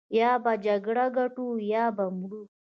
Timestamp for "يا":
0.19-0.31, 1.71-1.85